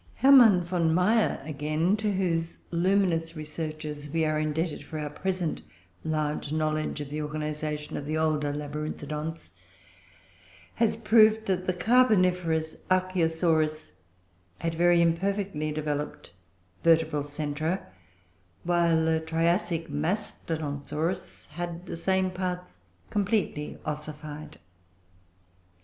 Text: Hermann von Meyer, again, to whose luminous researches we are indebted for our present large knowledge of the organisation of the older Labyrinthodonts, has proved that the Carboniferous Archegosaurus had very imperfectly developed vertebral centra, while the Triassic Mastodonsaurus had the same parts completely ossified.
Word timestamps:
Hermann 0.15 0.61
von 0.65 0.91
Meyer, 0.95 1.39
again, 1.45 1.95
to 1.97 2.11
whose 2.11 2.57
luminous 2.71 3.35
researches 3.35 4.09
we 4.09 4.25
are 4.25 4.39
indebted 4.39 4.81
for 4.83 4.97
our 4.97 5.11
present 5.11 5.61
large 6.03 6.51
knowledge 6.51 7.01
of 7.01 7.11
the 7.11 7.21
organisation 7.21 7.95
of 7.95 8.07
the 8.07 8.17
older 8.17 8.51
Labyrinthodonts, 8.51 9.49
has 10.73 10.97
proved 10.97 11.45
that 11.45 11.67
the 11.67 11.73
Carboniferous 11.73 12.77
Archegosaurus 12.89 13.91
had 14.57 14.73
very 14.73 15.03
imperfectly 15.03 15.71
developed 15.71 16.31
vertebral 16.83 17.21
centra, 17.21 17.85
while 18.63 19.05
the 19.05 19.19
Triassic 19.19 19.87
Mastodonsaurus 19.87 21.47
had 21.49 21.85
the 21.85 21.95
same 21.95 22.31
parts 22.31 22.79
completely 23.11 23.77
ossified. 23.85 24.57